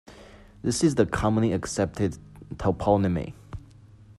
[0.63, 2.17] This is the commonly accepted
[2.55, 3.33] toponymy.